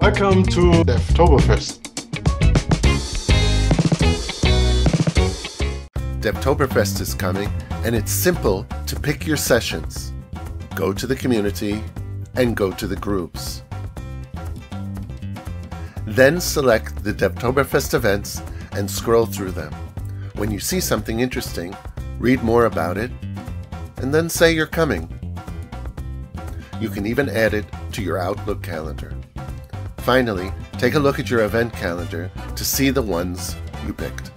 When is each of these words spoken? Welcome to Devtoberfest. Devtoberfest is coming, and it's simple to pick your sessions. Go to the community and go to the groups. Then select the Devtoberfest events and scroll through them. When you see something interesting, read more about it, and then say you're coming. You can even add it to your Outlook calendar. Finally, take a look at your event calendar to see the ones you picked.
Welcome 0.00 0.44
to 0.44 0.82
Devtoberfest. 0.82 1.82
Devtoberfest 6.22 7.02
is 7.02 7.12
coming, 7.12 7.52
and 7.84 7.94
it's 7.94 8.10
simple 8.10 8.64
to 8.86 8.98
pick 8.98 9.26
your 9.26 9.36
sessions. 9.36 10.14
Go 10.74 10.94
to 10.94 11.06
the 11.06 11.14
community 11.14 11.84
and 12.34 12.56
go 12.56 12.70
to 12.72 12.86
the 12.86 12.96
groups. 12.96 13.62
Then 16.06 16.40
select 16.40 17.04
the 17.04 17.12
Devtoberfest 17.12 17.92
events 17.92 18.40
and 18.72 18.90
scroll 18.90 19.26
through 19.26 19.50
them. 19.50 19.74
When 20.36 20.50
you 20.50 20.60
see 20.60 20.80
something 20.80 21.20
interesting, 21.20 21.76
read 22.18 22.42
more 22.42 22.64
about 22.64 22.96
it, 22.96 23.10
and 23.98 24.14
then 24.14 24.30
say 24.30 24.50
you're 24.50 24.66
coming. 24.66 25.10
You 26.80 26.88
can 26.88 27.04
even 27.04 27.28
add 27.28 27.52
it 27.52 27.66
to 27.92 28.02
your 28.02 28.16
Outlook 28.16 28.62
calendar. 28.62 29.14
Finally, 30.02 30.50
take 30.78 30.94
a 30.94 30.98
look 30.98 31.18
at 31.18 31.28
your 31.28 31.44
event 31.44 31.72
calendar 31.74 32.30
to 32.56 32.64
see 32.64 32.90
the 32.90 33.02
ones 33.02 33.54
you 33.86 33.92
picked. 33.92 34.30